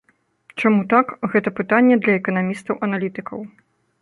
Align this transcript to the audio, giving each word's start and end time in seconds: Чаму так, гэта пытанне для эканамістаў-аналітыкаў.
Чаму 0.61 0.81
так, 0.93 1.13
гэта 1.33 1.49
пытанне 1.59 1.95
для 2.01 2.17
эканамістаў-аналітыкаў. 2.23 3.39